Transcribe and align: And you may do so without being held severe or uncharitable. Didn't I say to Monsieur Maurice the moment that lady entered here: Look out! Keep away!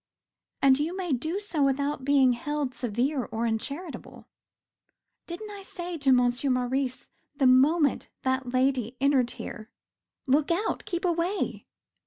And 0.63 0.79
you 0.79 0.97
may 0.97 1.13
do 1.13 1.39
so 1.39 1.61
without 1.61 2.03
being 2.03 2.33
held 2.33 2.73
severe 2.73 3.25
or 3.25 3.45
uncharitable. 3.45 4.25
Didn't 5.27 5.51
I 5.51 5.61
say 5.61 5.95
to 5.99 6.11
Monsieur 6.11 6.49
Maurice 6.49 7.07
the 7.35 7.45
moment 7.45 8.09
that 8.23 8.51
lady 8.51 8.97
entered 8.99 9.29
here: 9.37 9.69
Look 10.25 10.49
out! 10.49 10.85
Keep 10.85 11.05
away! 11.05 11.67